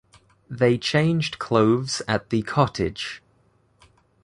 They 0.49 0.79
changed 0.79 1.37
clothes 1.37 2.01
at 2.07 2.31
the 2.31 2.41
cottage. 2.41 3.21